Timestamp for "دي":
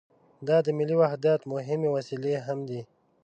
2.69-2.81